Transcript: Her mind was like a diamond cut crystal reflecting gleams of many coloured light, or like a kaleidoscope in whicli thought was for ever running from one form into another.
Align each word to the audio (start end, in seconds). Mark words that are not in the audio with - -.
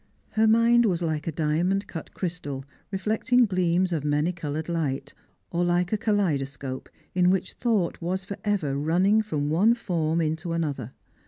Her 0.29 0.47
mind 0.47 0.87
was 0.87 1.03
like 1.03 1.27
a 1.27 1.31
diamond 1.31 1.85
cut 1.85 2.11
crystal 2.15 2.65
reflecting 2.89 3.45
gleams 3.45 3.93
of 3.93 4.03
many 4.03 4.31
coloured 4.31 4.67
light, 4.67 5.13
or 5.51 5.63
like 5.63 5.93
a 5.93 5.97
kaleidoscope 5.99 6.89
in 7.13 7.27
whicli 7.27 7.53
thought 7.53 8.01
was 8.01 8.23
for 8.23 8.37
ever 8.43 8.75
running 8.75 9.21
from 9.21 9.51
one 9.51 9.75
form 9.75 10.19
into 10.19 10.53
another. 10.53 10.93